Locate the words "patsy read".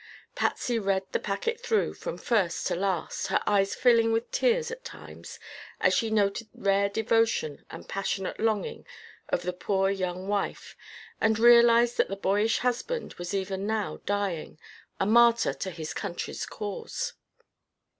0.33-1.03